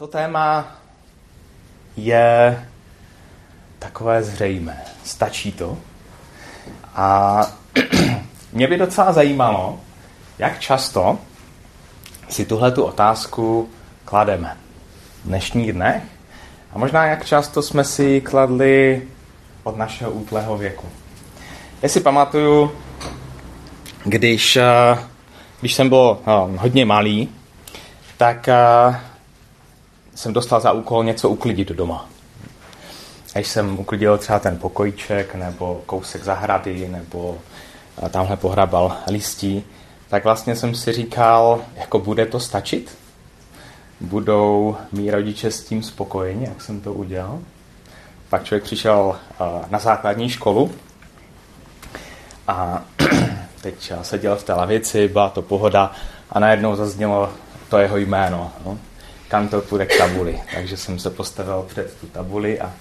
[0.00, 0.68] To téma
[1.96, 2.64] je
[3.78, 4.84] takové zřejmé.
[5.04, 5.78] Stačí to?
[6.94, 7.40] A
[8.52, 9.80] mě by docela zajímalo,
[10.38, 11.18] jak často
[12.28, 13.68] si tuhle tu otázku
[14.04, 14.56] klademe
[15.24, 16.02] v dnešních dnech
[16.72, 19.02] a možná jak často jsme si kladli
[19.62, 20.86] od našeho útlého věku.
[21.82, 22.72] Já si pamatuju,
[24.04, 24.98] když, eh,
[25.60, 27.28] když jsem byl eh, hodně malý,
[28.16, 29.09] tak eh,
[30.14, 32.08] jsem dostal za úkol něco uklidit doma.
[33.34, 37.38] Když jsem uklidil třeba ten pokojíček, nebo kousek zahrady, nebo
[38.10, 39.64] tamhle pohrabal listí,
[40.08, 42.98] tak vlastně jsem si říkal, jako bude to stačit?
[44.00, 47.38] Budou mý rodiče s tím spokojeni, jak jsem to udělal?
[48.28, 49.16] Pak člověk přišel
[49.70, 50.70] na základní školu
[52.48, 52.84] a
[53.62, 55.92] teď seděl v té lavici, byla to pohoda
[56.30, 57.30] a najednou zaznělo
[57.68, 58.52] to jeho jméno.
[58.66, 58.78] No?
[59.30, 60.42] Kantor půjde k tabuli.
[60.54, 62.72] Takže jsem se postavil před tu tabuli a,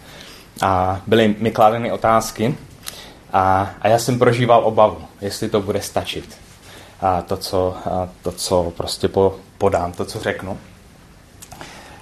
[0.62, 2.58] a byly mi kladeny otázky
[3.34, 6.38] a, a já jsem prožíval obavu, jestli to bude stačit.
[7.02, 10.58] A to, co, a to, co prostě po, podám, to, co řeknu.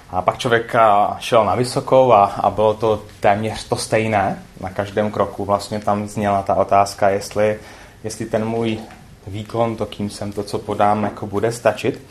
[0.09, 0.75] A pak člověk
[1.19, 4.43] šel na vysokou a, a bylo to téměř to stejné.
[4.61, 7.59] Na každém kroku vlastně tam zněla ta otázka, jestli,
[8.03, 8.79] jestli ten můj
[9.27, 12.01] výkon, to, kým jsem, to, co podám, jako bude stačit.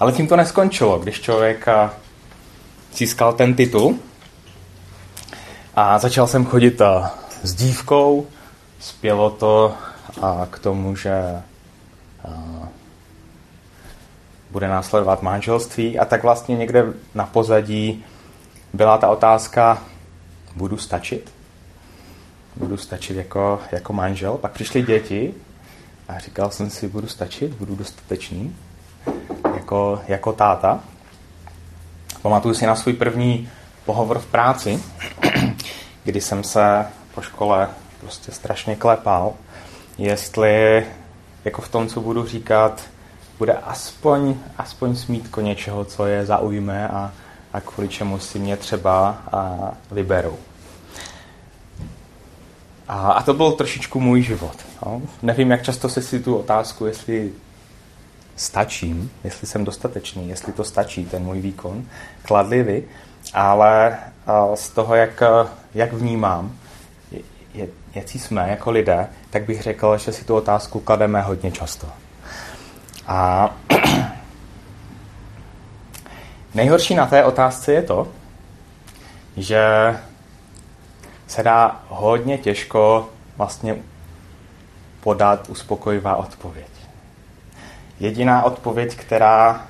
[0.00, 1.66] Ale tím to neskončilo, když člověk
[2.94, 3.98] získal ten titul
[5.74, 6.82] a začal jsem chodit
[7.42, 8.26] s dívkou,
[8.80, 9.74] spělo to
[10.50, 11.42] k tomu, že
[14.50, 16.84] bude následovat manželství a tak vlastně někde
[17.14, 18.04] na pozadí
[18.72, 19.82] byla ta otázka,
[20.56, 21.32] budu stačit?
[22.56, 24.38] Budu stačit jako, jako manžel?
[24.38, 25.34] Pak přišly děti
[26.08, 28.56] a říkal jsem si, budu stačit, budu dostatečný
[29.64, 30.80] jako, jako táta.
[32.22, 33.48] Pamatuju si na svůj první
[33.84, 34.82] pohovor v práci,
[36.04, 37.68] kdy jsem se po škole
[38.00, 39.32] prostě strašně klepal,
[39.98, 40.86] jestli
[41.44, 42.82] jako v tom, co budu říkat,
[43.38, 47.12] bude aspoň, aspoň smítko něčeho, co je zaujme a,
[47.52, 50.36] a kvůli čemu si mě třeba a, vyberou.
[52.88, 54.56] A, a to byl trošičku můj život.
[54.86, 55.02] No.
[55.22, 57.32] Nevím, jak často se si tu otázku, jestli
[58.36, 61.84] stačím, jestli jsem dostatečný, jestli to stačí, ten můj výkon,
[62.22, 62.84] kladli vy,
[63.34, 63.98] ale
[64.54, 65.22] z toho, jak,
[65.74, 66.52] jak vnímám,
[67.94, 71.88] jaký jsme jako lidé, tak bych řekl, že si tu otázku klademe hodně často.
[73.06, 73.50] A
[76.54, 78.08] nejhorší na té otázce je to,
[79.36, 79.64] že
[81.26, 83.76] se dá hodně těžko vlastně
[85.00, 86.73] podat uspokojivá odpověď.
[88.04, 89.66] Jediná odpověď, která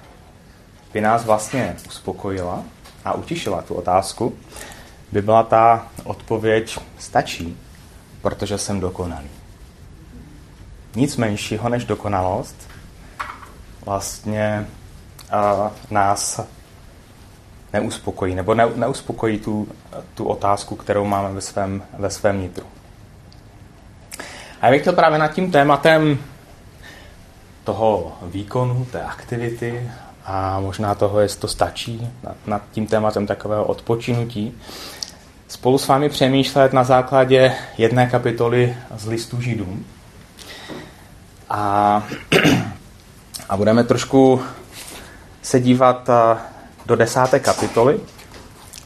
[0.92, 2.62] by nás vlastně uspokojila
[3.04, 4.34] a utišila tu otázku,
[5.12, 7.56] by byla ta odpověď stačí,
[8.22, 9.28] protože jsem dokonalý.
[10.94, 12.68] Nic menšího než dokonalost
[13.84, 14.66] vlastně
[15.32, 16.40] uh, nás
[17.72, 19.68] neuspokojí, nebo ne, neuspokojí tu,
[20.14, 22.66] tu otázku, kterou máme ve svém, ve svém nitru.
[24.60, 26.18] A já bych chtěl právě nad tím tématem
[27.64, 29.90] toho výkonu, té aktivity
[30.24, 32.08] a možná toho, jestli to stačí,
[32.46, 34.54] nad, tím tématem takového odpočinutí,
[35.48, 39.86] spolu s vámi přemýšlet na základě jedné kapitoly z listu Židům.
[41.50, 42.02] A,
[43.48, 44.42] a budeme trošku
[45.42, 46.10] se dívat
[46.86, 48.00] do desáté kapitoly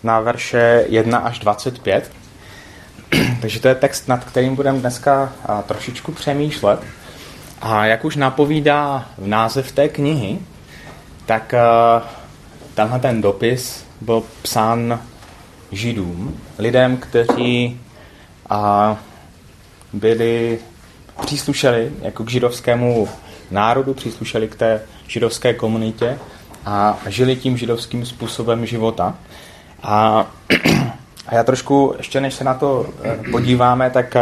[0.03, 2.13] na verše 1 až 25.
[3.41, 5.33] Takže to je text, nad kterým budeme dneska
[5.67, 6.81] trošičku přemýšlet.
[7.61, 10.39] A jak už napovídá v název té knihy,
[11.27, 11.55] tak
[12.75, 15.01] tenhle ten dopis byl psán
[15.73, 17.81] židům, lidem, kteří
[18.51, 18.97] a,
[19.93, 20.59] byli,
[21.23, 23.09] příslušeli jako k židovskému
[23.51, 26.19] národu, příslušeli k té židovské komunitě
[26.65, 29.15] a žili tím židovským způsobem života.
[29.83, 30.27] A,
[31.27, 34.17] a já trošku, ještě než se na to eh, podíváme, tak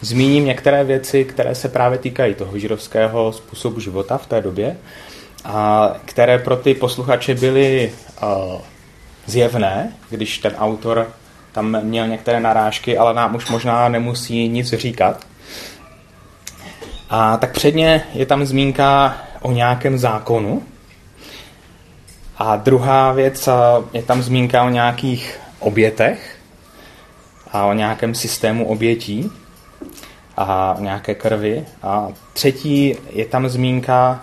[0.00, 4.76] zmíním některé věci, které se právě týkají toho židovského způsobu života v té době,
[5.44, 8.36] a které pro ty posluchače byly a,
[9.26, 11.08] zjevné, když ten autor
[11.52, 15.26] tam měl některé narážky, ale nám už možná nemusí nic říkat.
[17.10, 20.62] A tak předně je tam zmínka o nějakém zákonu.
[22.38, 23.48] A druhá věc
[23.92, 26.38] je tam zmínka o nějakých obětech
[27.52, 29.30] a o nějakém systému obětí
[30.36, 31.66] a nějaké krvi.
[31.82, 34.20] A třetí je tam zmínka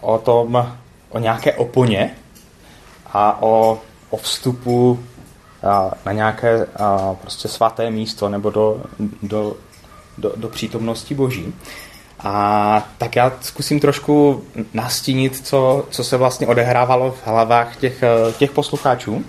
[0.00, 0.76] o tom,
[1.10, 2.10] o nějaké oponě
[3.12, 3.78] a o
[4.10, 5.00] o vstupu
[6.06, 6.66] na nějaké
[7.20, 8.82] prostě svaté místo nebo do,
[9.22, 9.56] do,
[10.18, 11.54] do, do přítomnosti Boží.
[12.20, 14.44] A tak já zkusím trošku
[14.74, 18.04] nastínit, co, co se vlastně odehrávalo v hlavách těch,
[18.38, 19.24] těch posluchačů.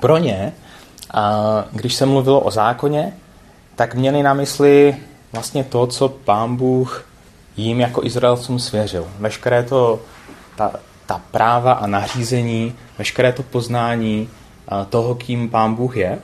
[0.00, 0.52] Pro ně,
[1.72, 3.12] když se mluvilo o zákoně,
[3.82, 4.96] tak měli na mysli
[5.32, 7.06] vlastně to, co pán Bůh
[7.56, 9.08] jim jako Izraelcům svěřil.
[9.18, 10.00] Veškeré to,
[10.56, 10.72] ta,
[11.06, 14.28] ta práva a nařízení, veškeré to poznání
[14.90, 16.18] toho, kým pán Bůh je.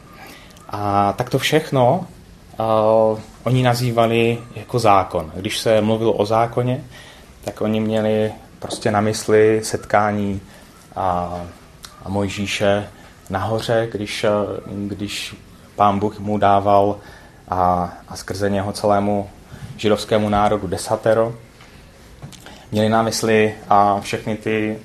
[0.69, 2.06] A tak to všechno
[3.10, 5.32] uh, oni nazývali jako zákon.
[5.34, 6.84] Když se mluvilo o zákoně,
[7.44, 10.40] tak oni měli prostě na mysli setkání
[10.96, 11.40] a,
[12.04, 12.88] a Mojžíše
[13.31, 14.26] nahoře, když,
[14.66, 15.37] když
[15.76, 16.96] pán Bůh mu dával
[17.50, 19.30] a, a skrze něho celému
[19.76, 21.34] židovskému národu desatero.
[22.72, 24.78] Měli na mysli a všechny ty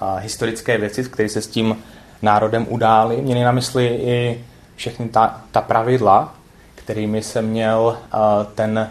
[0.00, 1.76] a, historické věci, které se s tím
[2.22, 3.22] národem udály.
[3.22, 4.44] Měli na mysli i
[4.76, 6.34] všechny ta, ta pravidla,
[6.74, 8.90] kterými se měl a, ten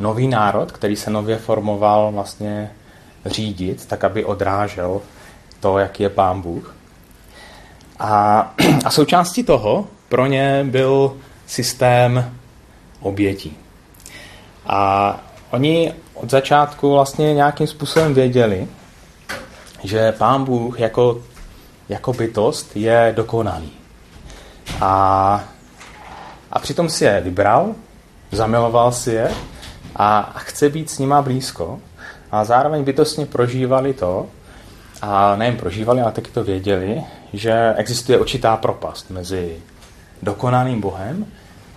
[0.00, 2.70] nový národ, který se nově formoval, vlastně
[3.26, 5.00] řídit, tak aby odrážel
[5.60, 6.74] to, jaký je pán Bůh.
[7.98, 8.40] A,
[8.84, 11.16] a součástí toho pro ně byl
[11.46, 12.34] systém
[13.00, 13.56] obětí.
[14.66, 15.20] A
[15.50, 18.68] oni od začátku vlastně nějakým způsobem věděli,
[19.84, 21.22] že pán Bůh jako,
[21.88, 23.72] jako bytost je dokonalý.
[24.80, 25.44] A,
[26.52, 27.74] a přitom si je vybral,
[28.32, 29.30] zamiloval si je
[29.96, 31.80] a chce být s nima blízko.
[32.32, 34.26] A zároveň bytostně prožívali to,
[35.02, 37.02] a nejen prožívali, ale taky to věděli,
[37.32, 39.56] že existuje určitá propast mezi
[40.22, 41.26] dokonalým Bohem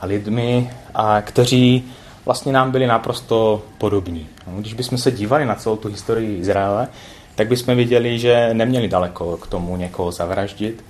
[0.02, 1.92] a lidmi, a kteří
[2.26, 4.28] vlastně nám byli naprosto podobní.
[4.48, 6.88] No, když bychom se dívali na celou tu historii Izraele,
[7.36, 10.84] tak bychom viděli, že neměli daleko k tomu někoho zavraždit,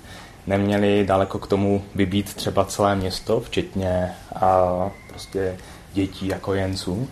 [0.46, 5.56] neměli daleko k tomu vybít třeba celé město, včetně a prostě
[5.92, 7.08] dětí jako jenců.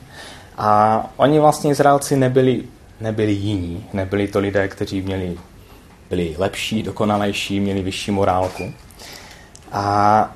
[0.58, 2.64] A oni vlastně Izraelci nebyli,
[3.00, 5.38] nebyli jiní, nebyli to lidé, kteří měli,
[6.10, 8.72] byli lepší, dokonalejší, měli vyšší morálku.
[9.72, 10.34] A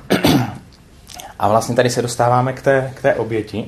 [1.43, 3.67] a vlastně tady se dostáváme k té, k té oběti.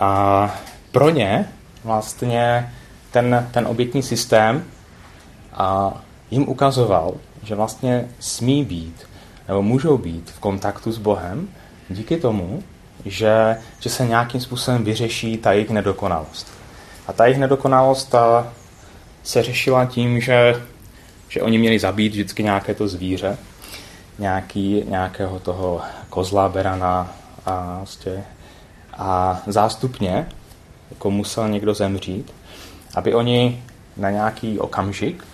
[0.00, 0.54] A
[0.92, 1.48] pro ně
[1.84, 2.72] vlastně
[3.10, 4.64] ten, ten obětní systém
[5.52, 6.00] a
[6.30, 9.06] jim ukazoval, že vlastně smí být
[9.48, 11.48] nebo můžou být v kontaktu s Bohem
[11.88, 12.62] díky tomu,
[13.04, 16.46] že, že se nějakým způsobem vyřeší ta jejich nedokonalost.
[17.06, 18.52] A ta jejich nedokonalost ta
[19.22, 20.62] se řešila tím, že,
[21.28, 23.38] že oni měli zabít vždycky nějaké to zvíře,
[24.18, 27.12] nějaký, nějakého toho kozla, berana
[27.46, 28.24] a, vlastně,
[28.96, 30.28] a zástupně
[30.90, 32.34] jako musel někdo zemřít,
[32.94, 33.62] aby oni
[33.96, 35.24] na nějaký okamžik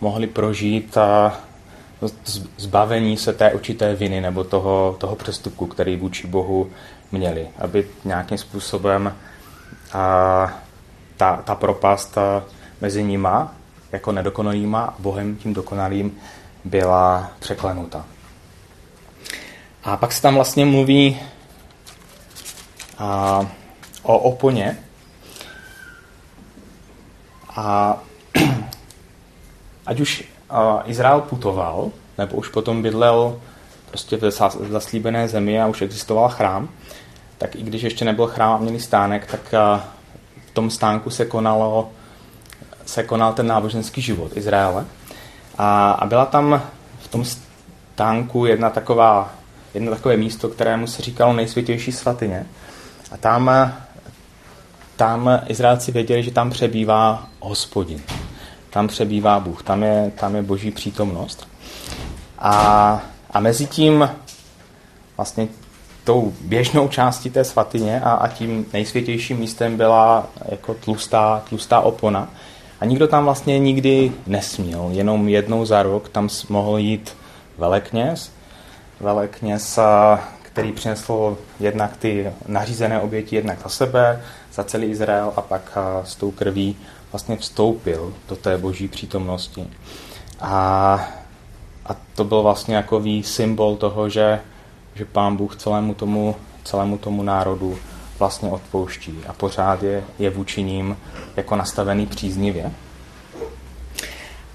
[0.00, 1.38] mohli prožít a
[2.56, 6.70] zbavení se té určité viny nebo toho, toho přestupku, který vůči Bohu
[7.12, 9.14] měli, aby nějakým způsobem
[9.92, 10.52] a,
[11.16, 12.18] ta, ta propast
[12.80, 13.54] mezi nima
[13.92, 16.16] jako nedokonalýma a Bohem tím dokonalým
[16.64, 18.04] byla překlenuta.
[19.88, 21.20] A pak se tam vlastně mluví
[22.98, 23.46] a,
[24.02, 24.78] o oponě.
[27.56, 27.96] A
[29.86, 33.40] ať už a, Izrael putoval, nebo už potom bydlel
[33.90, 34.30] prostě v
[34.70, 36.68] zaslíbené zemi a už existoval chrám,
[37.38, 39.84] tak i když ještě nebyl chrám a měli stánek, tak a,
[40.46, 41.90] v tom stánku se konalo
[42.86, 44.84] se konal ten náboženský život Izraele.
[45.58, 46.62] A, a byla tam
[46.98, 49.37] v tom stánku jedna taková
[49.74, 52.46] jedno takové místo, kterému se říkalo nejsvětější svatyně.
[53.12, 53.72] A tam,
[54.96, 58.02] tam Izraelci věděli, že tam přebývá hospodin.
[58.70, 61.48] Tam přebývá Bůh, tam je, tam je boží přítomnost.
[62.38, 64.10] A, a mezi tím
[65.16, 65.48] vlastně
[66.04, 72.28] tou běžnou částí té svatyně a, a tím nejsvětějším místem byla jako tlustá, tlustá opona.
[72.80, 77.16] A nikdo tam vlastně nikdy nesměl, jenom jednou za rok tam mohl jít
[77.58, 78.37] velekněz
[79.00, 79.78] velekněz,
[80.42, 86.16] který přinesl jednak ty nařízené oběti jednak za sebe, za celý Izrael a pak s
[86.16, 86.76] tou krví
[87.12, 89.66] vlastně vstoupil do té boží přítomnosti.
[90.40, 90.94] A,
[91.86, 94.40] a to byl vlastně jakový symbol toho, že,
[94.94, 97.78] že pán Bůh celému tomu, celému tomu národu
[98.18, 100.96] vlastně odpouští a pořád je, je vůči ním
[101.36, 102.72] jako nastavený příznivě.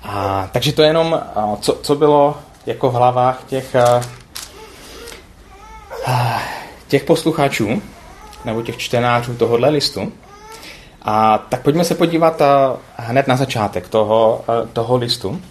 [0.03, 1.21] A, takže to je jenom,
[1.61, 3.75] co, co bylo jako v hlavách těch
[6.87, 7.81] těch posluchačů
[8.45, 10.11] nebo těch čtenářů tohohle listu.
[11.01, 12.41] A tak pojďme se podívat
[12.97, 15.41] hned na začátek toho, toho listu.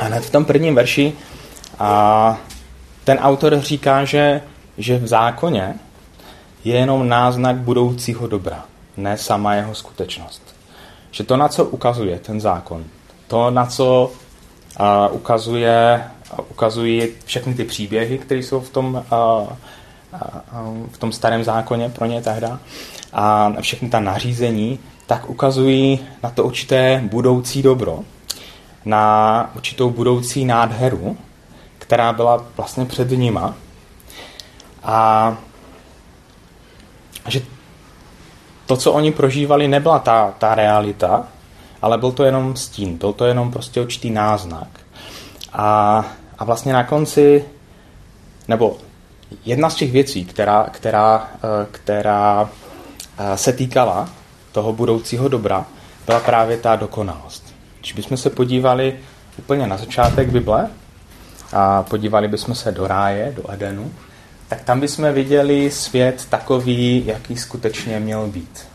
[0.00, 1.12] A hned v tom prvním verši
[1.78, 2.36] a
[3.04, 4.42] ten autor říká, že,
[4.78, 5.74] že v zákoně
[6.64, 8.64] je jenom náznak budoucího dobra,
[8.96, 10.42] ne sama jeho skutečnost.
[11.10, 12.84] Že to, na co ukazuje ten zákon,
[13.28, 14.12] to, na co
[14.76, 16.04] a, ukazuje,
[16.48, 19.04] ukazují všechny ty příběhy, které jsou v tom,
[20.90, 22.60] v tom starém zákoně pro ně tehda,
[23.12, 28.00] a všechny ta nařízení, tak ukazují na to určité budoucí dobro,
[28.84, 31.16] na určitou budoucí nádheru,
[31.78, 33.54] která byla vlastně před nima.
[34.82, 35.36] A
[37.28, 37.42] že
[38.66, 41.28] to, co oni prožívali, nebyla ta, ta realita,
[41.82, 44.68] ale byl to jenom stín, byl to jenom prostě určitý náznak.
[45.56, 46.04] A,
[46.38, 47.44] a vlastně na konci,
[48.48, 48.78] nebo
[49.44, 52.50] jedna z těch věcí, která, která, eh, která
[53.18, 54.08] eh, se týkala
[54.52, 55.66] toho budoucího dobra,
[56.06, 57.54] byla právě ta dokonalost.
[57.80, 58.96] Když bychom se podívali
[59.38, 60.70] úplně na začátek Bible
[61.52, 63.92] a podívali bychom se do ráje, do Edenu,
[64.48, 68.68] tak tam bychom viděli svět takový, jaký skutečně měl být.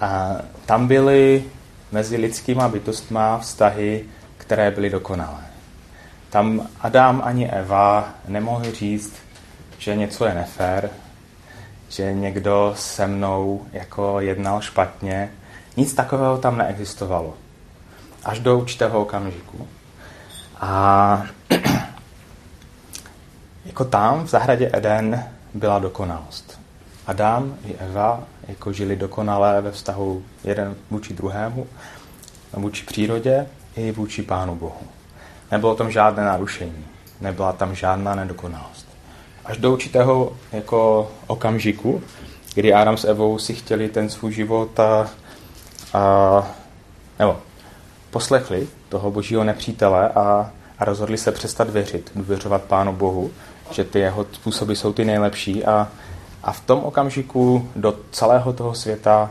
[0.00, 1.44] A tam byly
[1.92, 4.04] mezi lidskýma bytostma vztahy,
[4.36, 5.47] které byly dokonalé.
[6.30, 9.14] Tam Adam ani Eva nemohli říct,
[9.78, 10.90] že něco je nefér,
[11.88, 15.32] že někdo se mnou jako jednal špatně.
[15.76, 17.34] Nic takového tam neexistovalo.
[18.24, 19.68] Až do určitého okamžiku.
[20.60, 21.22] A
[23.64, 26.60] jako tam v zahradě Eden byla dokonalost.
[27.06, 31.66] Adam i Eva jako žili dokonale ve vztahu jeden vůči druhému,
[32.52, 34.97] vůči přírodě i vůči Pánu Bohu.
[35.50, 36.86] Nebylo tam žádné narušení,
[37.20, 38.88] nebyla tam žádná nedokonalost.
[39.44, 42.02] Až do určitého jako okamžiku,
[42.54, 45.08] kdy Adam s Evou si chtěli ten svůj život a,
[45.94, 46.54] a
[47.18, 47.36] nebo
[48.10, 53.30] poslechli toho božího nepřítele a, a rozhodli se přestat věřit, důvěřovat Pánu Bohu,
[53.70, 55.88] že ty jeho způsoby jsou ty nejlepší a,
[56.42, 59.30] a v tom okamžiku do celého toho světa,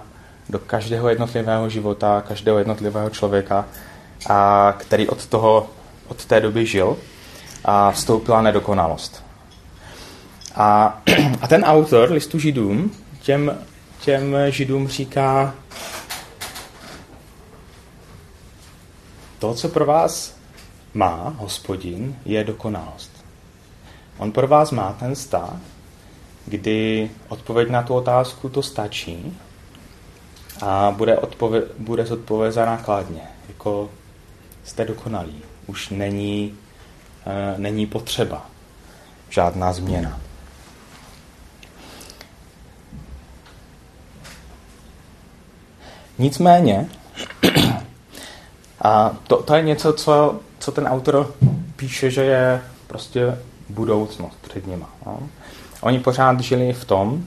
[0.49, 3.65] do každého jednotlivého života, každého jednotlivého člověka,
[4.29, 5.69] a který od, toho,
[6.07, 6.97] od té doby žil,
[7.65, 9.23] a vstoupila nedokonalost.
[10.55, 11.01] A,
[11.41, 13.57] a ten autor listu židům těm,
[14.01, 15.55] těm židům říká,
[19.39, 20.35] to, co pro vás
[20.93, 23.11] má hospodin, je dokonalost.
[24.17, 25.53] On pro vás má ten stav,
[26.45, 29.37] kdy odpověď na tu otázku to stačí
[30.61, 33.89] a bude, odpově- bude zodpovězena kladně, jako
[34.63, 35.43] jste dokonalí.
[35.67, 36.57] Už není,
[37.25, 38.45] e, není potřeba
[39.29, 40.19] žádná změna.
[46.17, 46.89] Nicméně,
[48.81, 51.35] a to, to je něco, co, co ten autor
[51.75, 53.37] píše, že je prostě
[53.69, 54.89] budoucnost před nima.
[55.05, 55.19] No.
[55.81, 57.23] Oni pořád žili v tom,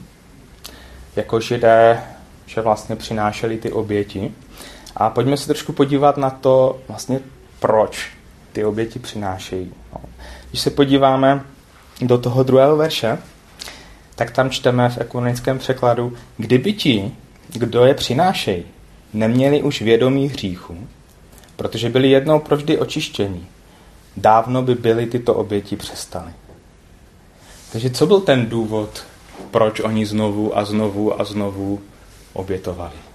[1.15, 2.03] jako židé,
[2.45, 4.33] že vlastně přinášeli ty oběti.
[4.95, 7.19] A pojďme se trošku podívat na to, vlastně
[7.59, 8.09] proč
[8.51, 9.71] ty oběti přinášejí.
[9.93, 10.01] No.
[10.49, 11.43] Když se podíváme
[12.01, 13.17] do toho druhého verše,
[14.15, 17.11] tak tam čteme v ekumenickém překladu, kdyby ti,
[17.53, 18.63] kdo je přinášejí,
[19.13, 20.87] neměli už vědomí hříchu,
[21.55, 23.47] protože byli jednou provždy očištění,
[24.17, 26.31] dávno by byly tyto oběti přestaly.
[27.71, 29.03] Takže co byl ten důvod,
[29.51, 31.81] proč oni znovu a znovu a znovu
[32.33, 33.10] obětovali?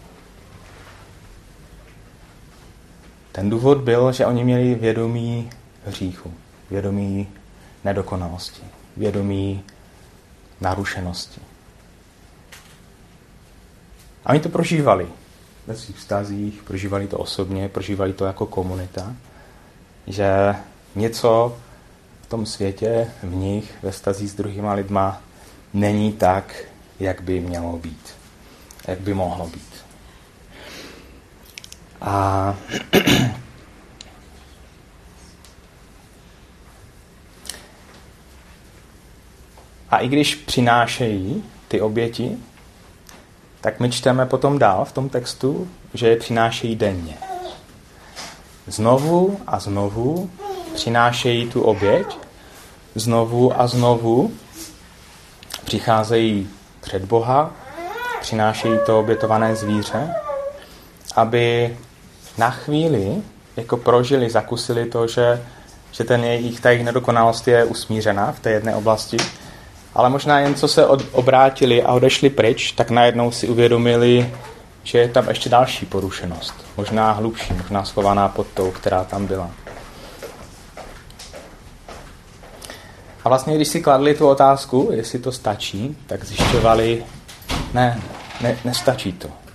[3.36, 5.50] Ten důvod byl, že oni měli vědomí
[5.86, 6.34] hříchu,
[6.70, 7.28] vědomí
[7.84, 8.62] nedokonalosti,
[8.96, 9.64] vědomí
[10.60, 11.40] narušenosti.
[14.24, 15.08] A oni to prožívali
[15.66, 19.14] ve svých vztazích, prožívali to osobně, prožívali to jako komunita,
[20.06, 20.54] že
[20.94, 21.56] něco
[22.22, 25.22] v tom světě, v nich, ve stazí s druhýma lidma,
[25.74, 26.64] není tak,
[27.00, 28.14] jak by mělo být.
[28.88, 29.75] Jak by mohlo být.
[32.00, 32.54] A
[39.90, 42.36] A i když přinášejí ty oběti,
[43.60, 47.18] tak my čteme potom dál v tom textu, že je přinášejí denně.
[48.66, 50.30] Znovu a znovu
[50.74, 52.18] přinášejí tu oběť,
[52.94, 54.32] znovu a znovu
[55.64, 56.50] přicházejí
[56.80, 57.50] před Boha,
[58.20, 60.14] přinášejí to obětované zvíře,
[61.16, 61.76] aby
[62.38, 63.22] na chvíli
[63.56, 65.42] jako prožili, zakusili to, že,
[65.92, 69.16] že ten jejich, ta jejich nedokonalost je usmířená v té jedné oblasti,
[69.94, 74.30] ale možná jen co se od, obrátili a odešli pryč, tak najednou si uvědomili,
[74.84, 79.50] že je tam ještě další porušenost, možná hlubší, možná schovaná pod tou, která tam byla.
[83.24, 87.04] A vlastně, když si kladli tu otázku, jestli to stačí, tak zjišťovali,
[87.74, 88.00] ne,
[88.40, 89.45] ne nestačí to.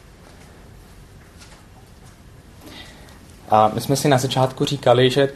[3.51, 5.29] A my jsme si na začátku říkali, že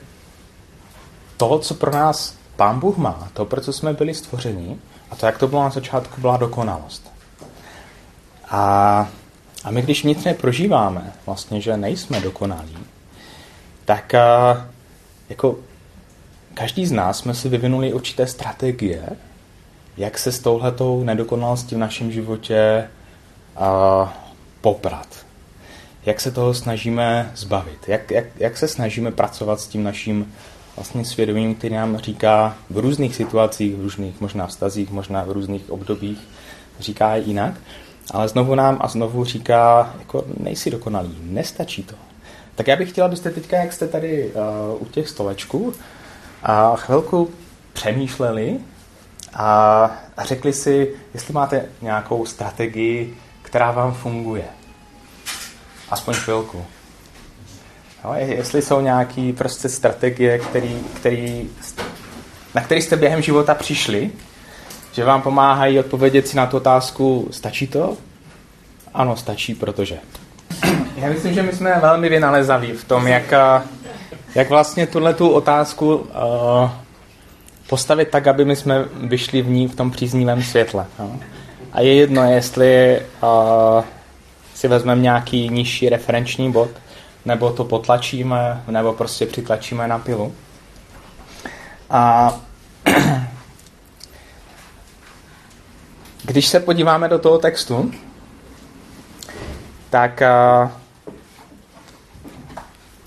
[1.37, 4.77] to, co pro nás Pán Bůh má, to, pro co jsme byli stvořeni,
[5.11, 7.11] a to, jak to bylo na začátku, byla dokonalost.
[8.49, 9.09] A,
[9.63, 12.77] a my, když vnitřně prožíváme, vlastně, že nejsme dokonalí,
[13.85, 14.67] tak a,
[15.29, 15.57] jako
[16.53, 19.09] každý z nás jsme si vyvinuli určité strategie,
[19.97, 22.89] jak se s touhletou nedokonalostí v našem životě
[23.55, 24.13] a,
[24.61, 25.24] poprat.
[26.05, 27.87] Jak se toho snažíme zbavit.
[27.87, 30.33] Jak, jak, jak se snažíme pracovat s tím naším
[30.75, 35.69] vlastně svědomím, který nám říká v různých situacích, v různých možná vztazích, možná v různých
[35.69, 36.19] obdobích,
[36.79, 37.53] říká jinak,
[38.11, 41.95] ale znovu nám a znovu říká, jako nejsi dokonalý, nestačí to.
[42.55, 45.73] Tak já bych chtěla, abyste teďka, jak jste tady uh, u těch stolečků,
[46.43, 47.29] a chvilku
[47.73, 48.59] přemýšleli
[49.33, 49.91] a
[50.23, 54.45] řekli si, jestli máte nějakou strategii, která vám funguje.
[55.89, 56.65] Aspoň chvilku.
[58.05, 61.49] No, jestli jsou nějaké prostě strategie, který, který,
[62.55, 64.11] na které jste během života přišli,
[64.91, 67.97] že vám pomáhají odpovědět si na tu otázku, stačí to?
[68.93, 69.97] Ano, stačí, protože.
[70.95, 73.33] Já myslím, že my jsme velmi vynalezaví v tom, jak,
[74.35, 76.05] jak vlastně tuhle tu otázku uh,
[77.69, 80.85] postavit tak, aby my jsme vyšli v ní v tom příznivém světle.
[80.99, 81.19] No.
[81.73, 83.83] A je jedno, jestli uh,
[84.55, 86.69] si vezmeme nějaký nižší referenční bod,
[87.25, 90.33] nebo to potlačíme, nebo prostě přitlačíme na pilu.
[91.89, 92.33] A
[96.23, 97.91] když se podíváme do toho textu,
[99.89, 100.21] tak
[100.63, 100.69] uh,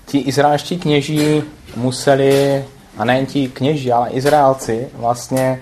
[0.05, 1.43] ti izraelští kněží
[1.75, 2.65] museli,
[2.97, 5.61] a nejen ti kněží, ale Izraelci vlastně,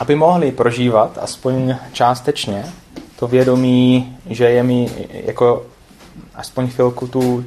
[0.00, 2.64] aby mohli prožívat aspoň částečně
[3.20, 5.66] to vědomí, že je mi jako
[6.34, 7.44] aspoň chvilku tu,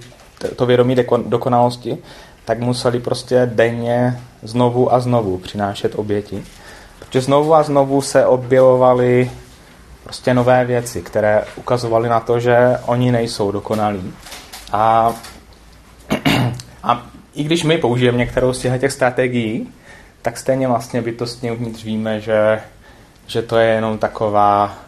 [0.55, 1.97] to vědomí dokonalosti,
[2.45, 6.43] tak museli prostě denně znovu a znovu přinášet oběti.
[6.99, 9.31] Protože znovu a znovu se objevovaly
[10.03, 14.13] prostě nové věci, které ukazovaly na to, že oni nejsou dokonalí.
[14.71, 15.13] A,
[16.83, 17.05] a
[17.35, 19.69] i když my použijeme některou z těch strategií,
[20.21, 22.61] tak stejně vlastně bytostně uvnitř víme, že,
[23.27, 24.83] že to je jenom taková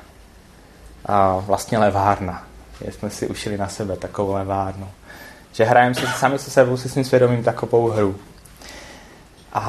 [1.05, 2.43] a vlastně levárna.
[2.89, 4.89] Jsme si ušili na sebe takovou levárnu.
[5.51, 8.15] Že hrajeme si sami se sebou, se svým svědomím takovou hru.
[9.53, 9.63] A,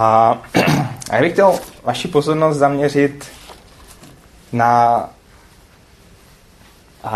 [1.11, 3.27] a já bych chtěl vaši pozornost zaměřit
[4.53, 5.11] na,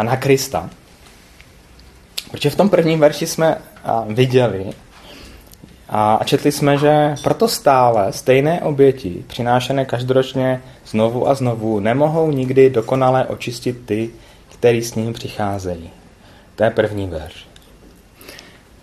[0.03, 0.71] na Krista.
[2.31, 3.57] Protože v tom prvním verši jsme
[4.07, 4.73] viděli
[5.93, 12.71] a četli jsme, že proto stále stejné oběti, přinášené každoročně znovu a znovu, nemohou nikdy
[12.71, 14.11] dokonale očistit ty,
[14.53, 15.91] který s ním přicházejí.
[16.57, 17.47] To je první verš.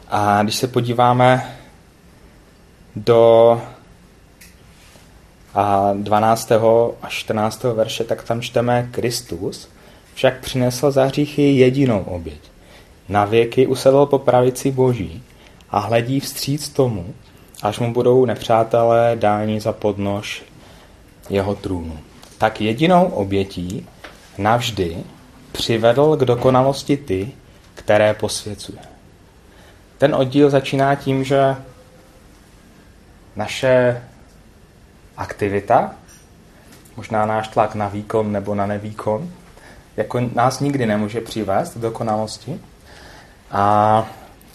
[0.08, 1.58] A když se podíváme
[2.96, 3.62] do
[5.93, 6.52] 12.
[7.02, 7.63] až 14.
[7.63, 9.70] verše, tak tam čteme Kristus,
[10.13, 12.41] však přinesl za hříchy jedinou oběť.
[13.10, 15.24] Na věky usedl po pravici Boží
[15.69, 17.13] a hledí vstříc tomu,
[17.63, 20.43] až mu budou nepřátelé dáni za podnož
[21.30, 21.99] jeho trůnu.
[22.38, 23.88] Tak jedinou obětí
[24.38, 24.97] navždy
[25.51, 27.32] přivedl k dokonalosti ty,
[27.75, 28.80] které posvěcuje.
[29.97, 31.56] Ten oddíl začíná tím, že
[33.36, 34.03] naše
[35.17, 35.91] aktivita,
[36.97, 39.30] možná náš tlak na výkon nebo na nevýkon,
[39.97, 42.60] jako nás nikdy nemůže přivést k dokonalosti.
[43.51, 44.08] A,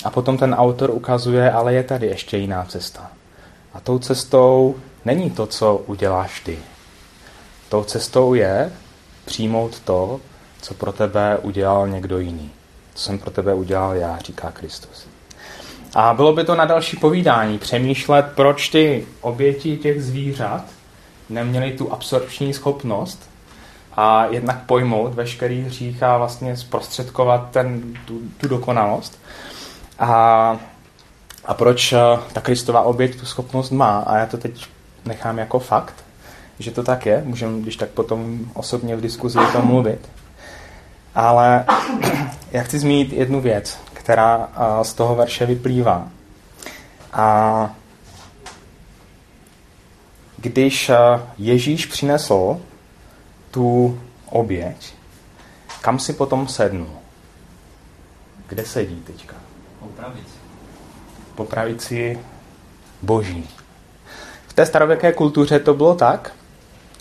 [0.05, 3.11] a potom ten autor ukazuje, ale je tady ještě jiná cesta.
[3.75, 6.59] A tou cestou není to, co uděláš ty.
[7.69, 8.73] Tou cestou je
[9.25, 10.21] přijmout to,
[10.63, 12.51] co pro tebe udělal někdo jiný.
[12.95, 15.07] Co jsem pro tebe udělal já, říká Kristus.
[15.95, 20.65] A bylo by to na další povídání přemýšlet, proč ty oběti těch zvířat
[21.29, 23.31] neměly tu absorpční schopnost
[23.97, 29.19] a jednak pojmout veškerý hřích a vlastně zprostředkovat ten, tu, tu dokonalost.
[30.03, 30.61] A,
[31.45, 31.99] a proč eh,
[32.33, 33.99] ta Kristová oběť tu schopnost má.
[33.99, 34.67] A já to teď
[35.05, 35.95] nechám jako fakt,
[36.59, 37.23] že to tak je.
[37.25, 40.09] Můžeme, když tak potom osobně v diskuzi o tom mluvit.
[41.15, 41.65] Ale
[42.53, 44.49] já chci zmínit jednu věc, která
[44.83, 46.09] z toho verše vyplývá.
[47.13, 47.71] A
[50.37, 50.91] když
[51.39, 52.61] Ježíš přinesl
[53.51, 54.95] tu oběť,
[55.81, 56.91] kam si potom sednul?
[58.47, 59.35] Kde sedí teďka?
[59.83, 60.39] Po pravici.
[61.35, 62.19] Po pravici
[63.03, 63.49] boží.
[64.47, 66.33] v té starověké kultuře to bylo tak,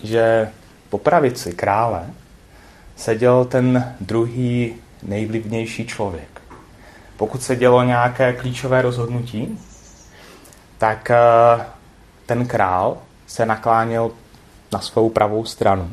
[0.03, 0.49] že
[0.89, 2.09] po pravici krále
[2.95, 6.41] seděl ten druhý nejvlivnější člověk.
[7.17, 9.59] Pokud se dělo nějaké klíčové rozhodnutí,
[10.77, 11.65] tak eh,
[12.25, 14.11] ten král se nakláněl
[14.71, 15.91] na svou pravou stranu,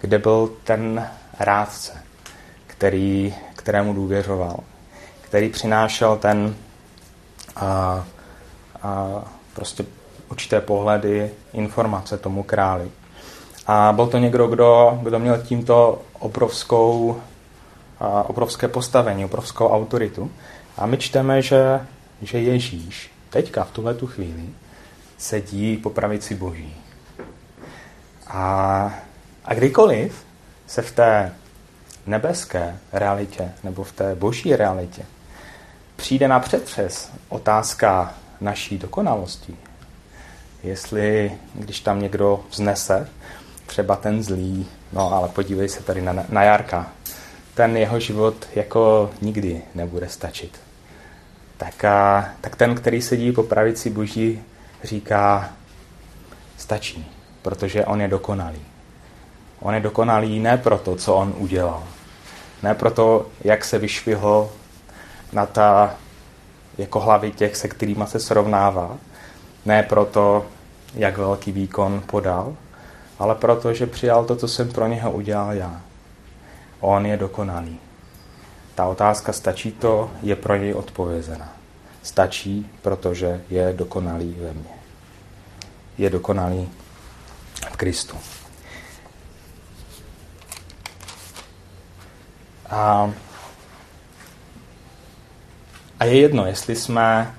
[0.00, 1.08] kde byl ten
[1.40, 2.02] rádce,
[2.66, 4.60] který, kterému důvěřoval,
[5.32, 6.54] který přinášel ten
[7.56, 8.04] a,
[8.82, 9.22] a
[9.54, 9.84] prostě
[10.30, 12.90] určité pohledy, informace tomu králi.
[13.66, 17.20] A byl to někdo, kdo, kdo měl tímto obrovskou,
[18.00, 20.30] a, obrovské postavení, obrovskou autoritu.
[20.76, 21.80] A my čteme, že,
[22.22, 24.44] že Ježíš teďka v tuhle tu chvíli
[25.18, 26.76] sedí po pravici Boží.
[28.26, 28.94] A,
[29.44, 30.24] a kdykoliv
[30.66, 31.32] se v té
[32.06, 35.02] nebeské realitě nebo v té boží realitě
[36.02, 39.56] přijde na přetřes otázka naší dokonalosti,
[40.62, 43.08] jestli, když tam někdo vznese,
[43.66, 46.92] třeba ten zlý, no ale podívej se tady na, na Jarka,
[47.54, 50.60] ten jeho život jako nikdy nebude stačit.
[51.56, 54.42] Tak, a, tak ten, který sedí po pravici boží,
[54.84, 55.52] říká,
[56.56, 57.10] stačí,
[57.42, 58.62] protože on je dokonalý.
[59.60, 61.84] On je dokonalý ne proto, co on udělal,
[62.62, 64.50] ne proto, jak se vyšvihl
[65.32, 65.94] na ta
[66.78, 68.96] jako hlavy těch, se kterými se srovnává,
[69.64, 70.46] ne proto,
[70.94, 72.56] jak velký výkon podal,
[73.18, 75.80] ale proto, že přijal to, co jsem pro něho udělal já.
[76.80, 77.80] On je dokonalý.
[78.74, 81.52] Ta otázka stačí to, je pro něj odpovězena.
[82.02, 84.74] Stačí, protože je dokonalý ve mně.
[85.98, 86.68] Je dokonalý
[87.72, 88.16] v Kristu.
[92.70, 93.12] A,
[96.02, 97.34] a je jedno, jestli jsme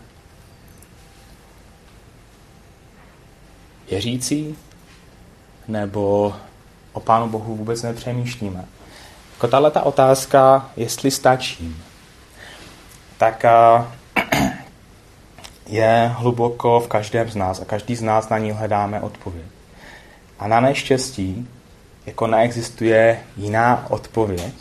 [3.90, 4.58] věřící,
[5.68, 6.34] nebo
[6.94, 8.66] o Pánu Bohu vůbec nepřemýšlíme.
[9.34, 11.84] Jako tahle ta otázka, jestli stačím,
[13.18, 13.46] tak
[15.68, 19.46] je hluboko v každém z nás a každý z nás na ní hledáme odpověď.
[20.40, 21.50] A na neštěstí
[22.06, 24.54] jako neexistuje jiná odpověď,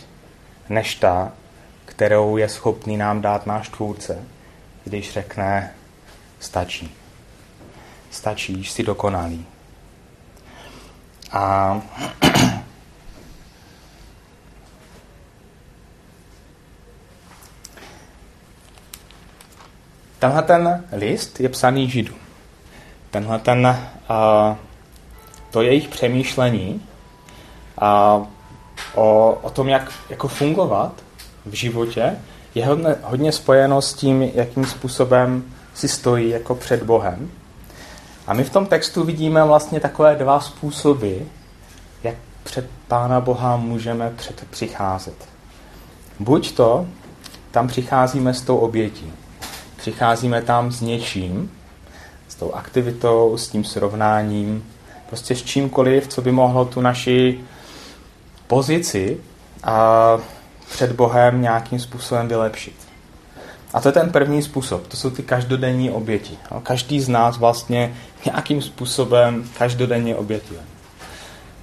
[0.69, 1.33] než ta,
[1.85, 4.19] kterou je schopný nám dát náš tvůrce,
[4.85, 5.75] když řekne
[6.41, 6.95] stačí.
[8.11, 9.47] Stačí, jsi dokonalý.
[11.33, 11.81] A
[20.19, 22.19] tenhle ten list je psaný Židům.
[23.11, 23.77] Tenhle ten, uh,
[25.51, 26.87] to jejich přemýšlení
[27.83, 28.27] uh,
[28.95, 30.93] o, o tom, jak jako fungovat
[31.47, 32.17] v životě,
[32.55, 37.31] je hodně, hodně spojeno s tím, jakým způsobem si stojí jako před Bohem.
[38.27, 41.17] A my v tom textu vidíme vlastně takové dva způsoby,
[42.03, 45.15] jak před Pána Boha můžeme před přicházet.
[46.21, 46.87] Buď to,
[47.51, 49.13] tam přicházíme s tou obětí.
[49.77, 51.51] Přicházíme tam s něčím,
[52.29, 54.65] s tou aktivitou, s tím srovnáním,
[55.09, 57.41] prostě s čímkoliv, co by mohlo tu naši
[58.47, 59.21] pozici
[59.65, 60.19] a
[60.73, 62.75] před Bohem nějakým způsobem vylepšit.
[63.75, 66.39] A to je ten první způsob, to jsou ty každodenní oběti.
[66.63, 70.61] Každý z nás vlastně nějakým způsobem každodenně obětuje.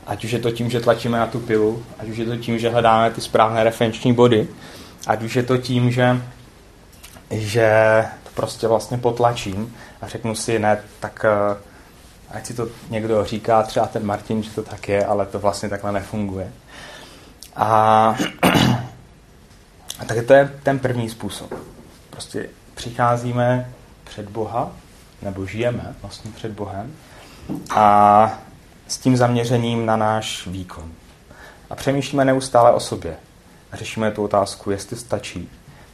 [0.08, 2.60] Ať už je to tím, že tlačíme na tu pilu, ať už je to tím,
[2.60, 4.48] že hledáme ty správné referenční body,
[5.08, 6.22] ať už je to tím, že,
[7.32, 11.58] že to prostě vlastně potlačím a řeknu si, ne, tak eh,
[12.32, 15.70] ať si to někdo říká, třeba ten Martin, že to tak je, ale to vlastně
[15.70, 16.52] takhle nefunguje.
[17.56, 18.16] A,
[20.00, 21.54] a tak to je ten první způsob.
[22.10, 24.72] Prostě přicházíme před Boha,
[25.22, 26.94] nebo žijeme vlastně před Bohem
[27.70, 28.40] a
[28.88, 30.92] s tím zaměřením na náš výkon.
[31.70, 33.16] A přemýšlíme neustále o sobě.
[33.72, 35.50] A řešíme tu otázku, jestli stačí.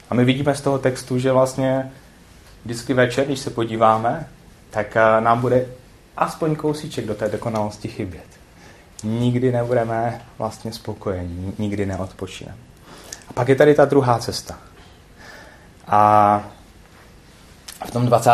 [0.09, 1.91] A my vidíme z toho textu, že vlastně
[2.65, 4.27] vždycky večer, když se podíváme,
[4.69, 5.65] tak eh, nám bude
[6.17, 8.35] aspoň kousíček do té dokonalosti chybět
[9.05, 12.57] nikdy nebudeme vlastně spokojení, nikdy neodpočineme.
[13.27, 14.57] A pak je tady ta druhá cesta.
[15.87, 16.43] A
[17.85, 18.31] v tom 20.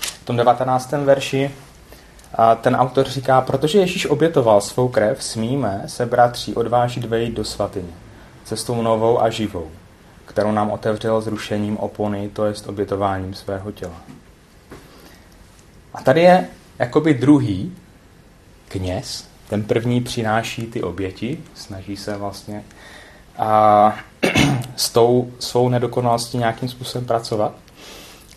[0.00, 0.92] v tom 19.
[0.92, 1.50] verši
[2.34, 7.44] a ten autor říká, protože Ježíš obětoval svou krev, smíme se, bratři, odvážit vejít do
[7.44, 7.92] svatyně,
[8.44, 9.70] cestou novou a živou,
[10.24, 14.00] kterou nám otevřel zrušením opony, to jest obětováním svého těla.
[15.94, 17.76] A tady je jakoby druhý
[18.68, 19.28] kněz.
[19.48, 22.64] Ten první přináší ty oběti, snaží se vlastně
[23.38, 23.92] a
[24.76, 27.52] s tou svou nedokonalostí nějakým způsobem pracovat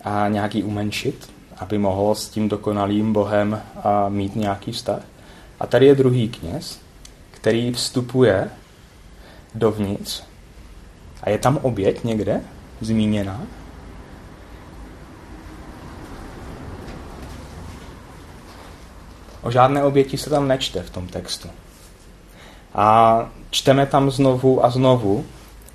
[0.04, 5.02] a nějaký umenšit aby mohl s tím dokonalým Bohem a mít nějaký vztah.
[5.60, 6.80] A tady je druhý kněz,
[7.32, 8.50] který vstupuje
[9.56, 10.24] dovnitř
[11.24, 12.42] a je tam oběť někde
[12.82, 13.42] zmíněna.
[19.42, 21.50] O žádné oběti se tam nečte v tom textu.
[22.74, 25.26] A čteme tam znovu a znovu,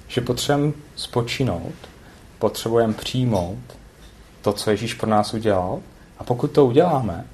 [0.08, 1.74] že potřebujeme spočinout,
[2.38, 3.58] potřebujeme přijmout
[4.42, 5.80] to, co Ježíš pro nás udělal.
[6.18, 7.26] A pokud to uděláme,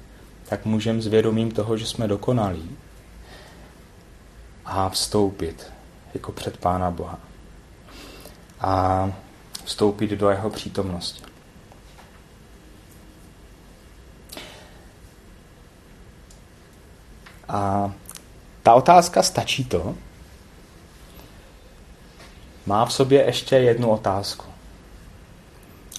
[0.49, 2.77] tak můžeme s vědomím toho, že jsme dokonalí
[4.65, 5.71] a vstoupit
[6.13, 7.19] jako před Pána Boha.
[8.61, 9.11] A
[9.63, 11.30] vstoupit do jeho přítomnosti.
[17.51, 17.91] A
[18.63, 19.95] ta otázka, stačí to,
[22.65, 24.45] má v sobě ještě jednu otázku.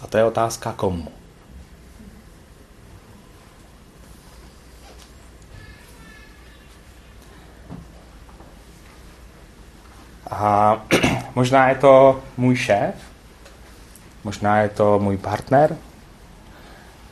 [0.02, 1.08] A to je otázka komu.
[10.30, 10.82] A
[11.34, 12.94] možná je to můj šéf,
[14.24, 15.76] možná je to můj partner,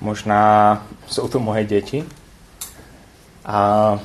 [0.00, 2.04] možná jsou to moje děti.
[3.44, 3.98] A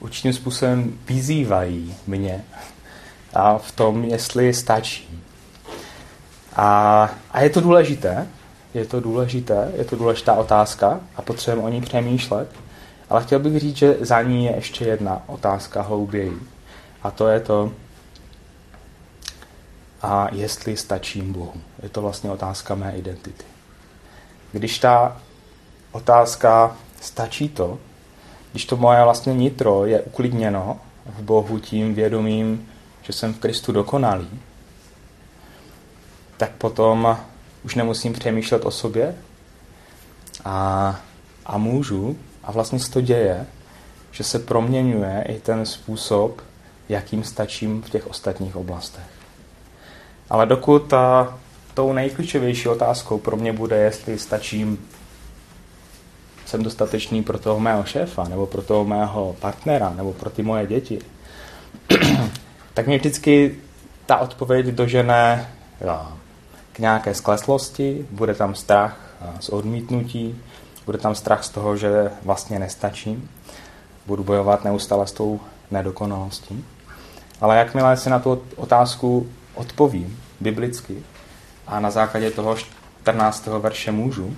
[0.00, 2.44] určitým způsobem vyzývají mě
[3.34, 5.22] a v tom, jestli stačí.
[6.56, 8.26] A, a je to důležité,
[8.74, 12.48] je to důležité, je to důležitá otázka a potřebujeme o ní přemýšlet.
[13.10, 16.40] Ale chtěl bych říct, že za ní je ještě jedna otázka hlouběji.
[17.02, 17.72] A to je to,
[20.02, 21.54] a jestli stačím Bohu.
[21.82, 23.44] Je to vlastně otázka mé identity.
[24.52, 25.16] Když ta
[25.92, 27.78] otázka stačí to,
[28.52, 32.68] když to moje vlastně nitro je uklidněno v Bohu tím vědomím,
[33.02, 34.28] že jsem v Kristu dokonalý,
[36.36, 37.18] tak potom
[37.64, 39.14] už nemusím přemýšlet o sobě
[40.44, 41.00] a,
[41.46, 43.46] a můžu, a vlastně se to děje,
[44.10, 46.42] že se proměňuje i ten způsob,
[46.88, 49.04] jakým stačím v těch ostatních oblastech.
[50.30, 51.38] Ale dokud ta,
[51.74, 54.88] tou nejklíčovější otázkou pro mě bude, jestli stačím,
[56.50, 60.66] jsem dostatečný pro toho mého šéfa, nebo pro toho mého partnera, nebo pro ty moje
[60.66, 60.98] děti,
[62.74, 63.56] tak mě vždycky
[64.06, 65.50] ta odpověď dožené
[66.72, 68.96] k nějaké skleslosti, bude tam strach
[69.40, 70.40] z odmítnutí,
[70.86, 73.30] bude tam strach z toho, že vlastně nestačím,
[74.06, 76.64] budu bojovat neustále s tou nedokonalostí.
[77.40, 81.02] Ale jakmile si na tu otázku odpovím biblicky
[81.66, 83.46] a na základě toho 14.
[83.46, 84.36] verše můžu,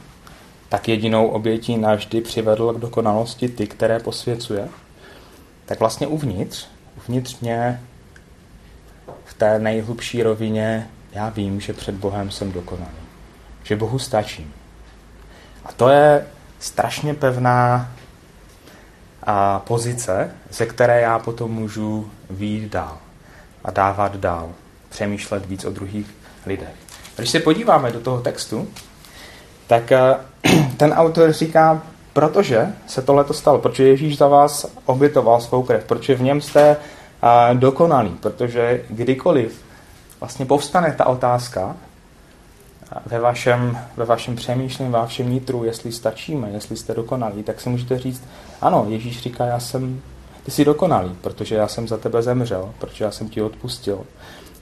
[0.72, 4.68] tak jedinou obětí navždy přivedl k dokonalosti ty, které posvěcuje,
[5.64, 7.80] tak vlastně uvnitř, uvnitř mě
[9.24, 13.02] v té nejhlubší rovině já vím, že před Bohem jsem dokonalý.
[13.62, 14.54] Že Bohu stačím.
[15.64, 16.26] A to je
[16.58, 17.92] strašně pevná
[19.22, 22.98] a pozice, ze které já potom můžu výjít dál
[23.64, 24.52] a dávat dál,
[24.88, 26.06] přemýšlet víc o druhých
[26.46, 26.74] lidech.
[27.16, 28.68] Když se podíváme do toho textu,
[29.72, 30.16] tak eh,
[30.76, 31.82] ten autor říká,
[32.12, 36.76] protože se tohle stalo, protože Ježíš za vás obětoval svou krev, protože v něm jste
[36.76, 39.64] eh, dokonalí, protože kdykoliv
[40.20, 46.50] vlastně povstane ta otázka eh, ve vašem, ve vašem přemýšlení, ve vašem nitru, jestli stačíme,
[46.50, 48.22] jestli jste dokonalí, tak si můžete říct,
[48.60, 50.00] ano, Ježíš říká, já jsem,
[50.44, 54.00] ty jsi dokonalý, protože já jsem za tebe zemřel, protože já jsem ti odpustil,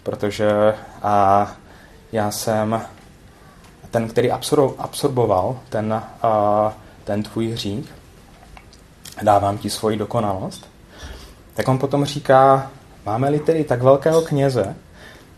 [0.02, 1.52] protože a,
[2.12, 2.80] já jsem
[3.90, 4.31] ten, který
[4.79, 6.03] absorboval ten,
[7.05, 7.94] ten tvůj hřích,
[9.22, 10.68] dávám ti svoji dokonalost,
[11.55, 12.70] tak on potom říká,
[13.07, 14.76] máme-li tedy tak velkého kněze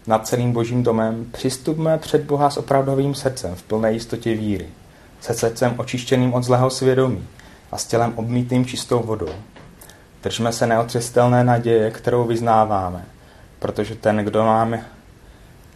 [0.06, 4.68] nad celým božím domem, přistupme před Boha s opravdovým srdcem v plné jistotě víry,
[5.20, 7.28] se srdcem očištěným od zlého svědomí
[7.72, 9.34] a s tělem obmítným čistou vodou.
[10.22, 13.04] Držme se neotřestelné naděje, kterou vyznáváme,
[13.58, 14.78] protože ten, kdo nám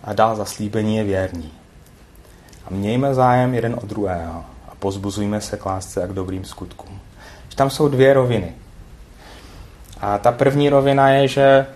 [0.04, 1.52] a dal zaslíbení, je věrný.
[2.66, 7.00] A mějme zájem jeden od druhého a pozbuzujme se k lásce a k dobrým skutkům.
[7.54, 8.54] Tam jsou dvě roviny.
[10.00, 11.66] A ta první rovina je, že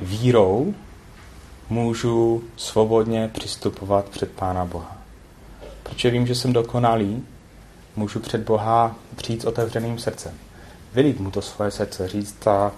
[0.00, 0.74] vírou
[1.70, 4.96] můžu svobodně přistupovat před Pána Boha.
[5.82, 7.26] Protože vím, že jsem dokonalý,
[7.96, 10.32] můžu před Boha přijít s otevřeným srdcem.
[10.94, 12.72] Vylít mu to svoje srdce, říct, a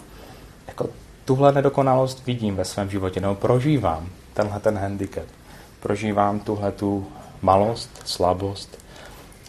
[0.69, 0.89] jako
[1.25, 5.25] tuhle nedokonalost vidím ve svém životě, nebo prožívám tenhle ten handicap.
[5.81, 7.07] Prožívám tuhle tu
[7.43, 8.79] malost, slabost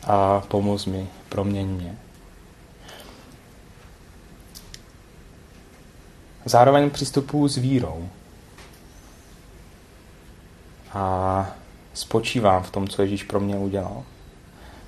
[0.03, 1.97] a pomoz mi, proměň mě.
[6.45, 8.09] Zároveň přistupuji s vírou.
[10.93, 11.45] A
[11.93, 14.03] spočívám v tom, co Ježíš pro mě udělal.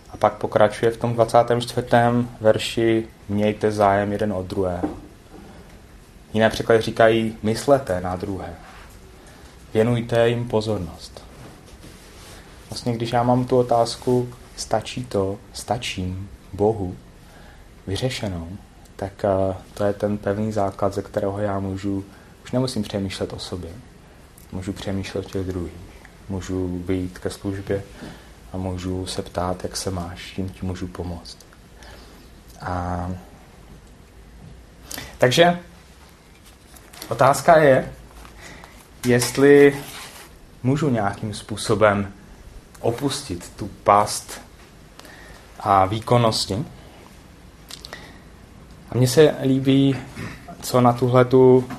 [0.10, 1.88] A pak pokračuje v tom 24.
[2.41, 4.89] verši mějte zájem jeden od druhého.
[6.34, 8.56] Jiné překlady říkají myslete na druhé.
[9.73, 11.29] Věnujte jim pozornost.
[12.70, 16.96] Vlastně když já mám tu otázku, stačí to, stačím Bohu,
[17.88, 18.48] vyřešenou,
[18.96, 22.06] tak eh, to je ten pevný základ, ze kterého já můžu,
[22.44, 23.72] už nemusím přemýšlet o sobě,
[24.52, 25.74] můžu přemýšlet o těch druhých,
[26.30, 27.84] můžu vyjít ke službě
[28.54, 31.38] a můžu se ptát, jak se máš, tím ti můžu pomoct.
[32.62, 33.12] A...
[35.18, 35.60] Takže
[37.10, 37.92] otázka je,
[39.06, 39.84] jestli
[40.64, 42.14] můžu nějakým způsobem
[42.80, 44.42] opustit tu past
[45.60, 46.65] a výkonnosti.
[48.92, 49.96] A mně se líbí,
[50.62, 51.70] co na tuhle tu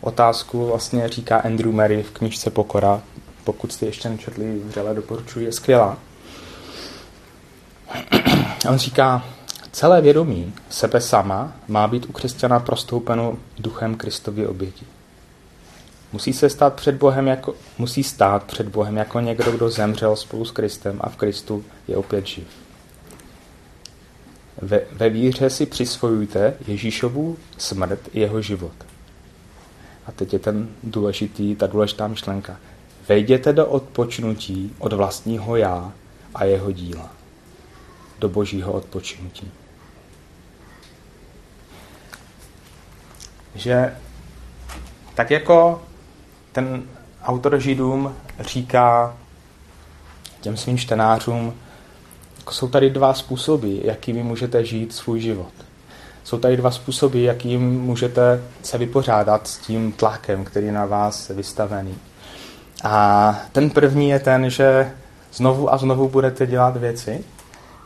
[0.00, 3.02] otázku vlastně říká Andrew Mary v knižce Pokora.
[3.44, 5.98] Pokud jste ještě nečetli, vřele doporučuji, je skvělá.
[8.70, 9.24] On říká,
[9.72, 14.86] celé vědomí sebe sama má být u křesťana prostoupeno duchem Kristovy oběti.
[16.12, 20.44] Musí se stát před Bohem jako, musí stát před Bohem jako někdo, kdo zemřel spolu
[20.44, 22.46] s Kristem a v Kristu je opět živ.
[24.62, 28.72] Ve, ve víře si přisvojujte Ježíšovu smrt i jeho život.
[30.06, 32.56] A teď je ten důležitý, ta důležitá myšlenka.
[33.08, 35.92] Vejděte do odpočnutí od vlastního já
[36.34, 37.10] a jeho díla.
[38.18, 39.50] Do božího odpočnutí.
[43.54, 43.96] Že
[45.14, 45.82] tak jako
[46.56, 46.82] ten
[47.24, 49.16] autor Židům říká
[50.40, 51.54] těm svým čtenářům,
[52.38, 55.52] jako jsou tady dva způsoby, jakými můžete žít svůj život.
[56.24, 61.36] Jsou tady dva způsoby, jakým můžete se vypořádat s tím tlakem, který na vás je
[61.36, 61.94] vystavený.
[62.84, 64.92] A ten první je ten, že
[65.32, 67.24] znovu a znovu budete dělat věci,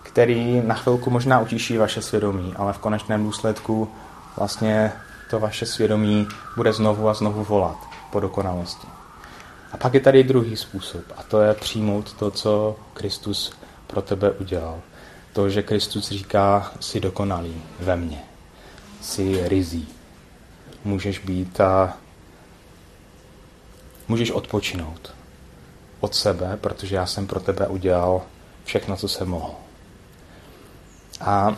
[0.03, 3.89] které na chvilku možná utiší vaše svědomí, ale v konečném důsledku
[4.37, 4.93] vlastně
[5.31, 8.87] to vaše svědomí bude znovu a znovu volat po dokonalosti.
[9.73, 13.53] A pak je tady druhý způsob a to je přijmout to, co Kristus
[13.87, 14.81] pro tebe udělal.
[15.33, 18.23] To, že Kristus říká, jsi dokonalý ve mně,
[19.01, 19.89] jsi rizí,
[20.85, 21.97] můžeš být a
[24.09, 25.15] můžeš odpočinout
[26.01, 28.23] od sebe, protože já jsem pro tebe udělal
[28.65, 29.55] všechno, co jsem mohl.
[31.21, 31.57] A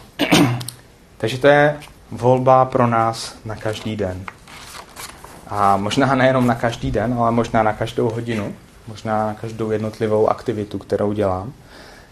[1.18, 4.24] takže to je volba pro nás na každý den.
[5.54, 8.54] A možná nejenom na každý den, ale možná na každou hodinu,
[8.88, 11.52] možná na každou jednotlivou aktivitu, kterou dělám.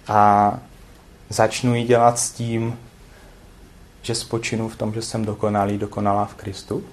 [0.09, 0.59] A
[1.29, 2.79] začnu ji dělat s tím,
[4.03, 6.85] že spočinu v tom, že jsem dokonalý, dokonalá v Kristu.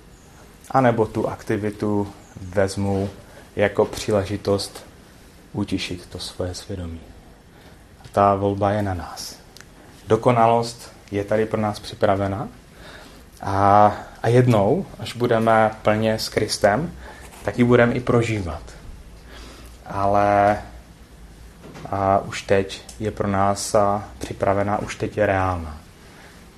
[0.72, 2.08] A nebo tu aktivitu
[2.42, 3.10] vezmu
[3.56, 4.86] jako příležitost
[5.54, 7.02] utišit to svoje svědomí.
[8.06, 9.36] A ta volba je na nás.
[10.08, 12.48] Dokonalost je tady pro nás připravena
[13.42, 16.92] a a jednou, až budeme plně s Kristem,
[17.46, 18.62] tak ji budeme i prožívat.
[19.86, 20.58] Ale
[21.90, 23.76] a už teď je pro nás
[24.18, 25.78] připravená, už teď je reálná.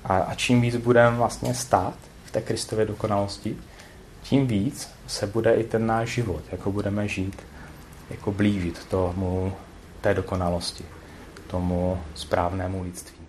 [0.04, 3.56] A, a čím víc budeme vlastně stát v té Kristově dokonalosti,
[4.22, 7.42] tím víc se bude i ten náš život, jako budeme žít,
[8.10, 9.52] jako blížit tomu
[10.00, 10.84] té dokonalosti,
[11.46, 13.19] tomu správnému lidství.